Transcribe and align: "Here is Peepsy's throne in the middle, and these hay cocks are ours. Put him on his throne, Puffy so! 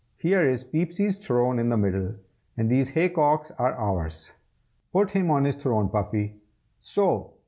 "Here 0.17 0.49
is 0.49 0.63
Peepsy's 0.63 1.19
throne 1.19 1.59
in 1.59 1.69
the 1.69 1.77
middle, 1.77 2.15
and 2.57 2.71
these 2.71 2.89
hay 2.89 3.07
cocks 3.07 3.51
are 3.59 3.75
ours. 3.75 4.33
Put 4.91 5.11
him 5.11 5.29
on 5.29 5.45
his 5.45 5.55
throne, 5.57 5.89
Puffy 5.89 6.37
so! 6.79 7.35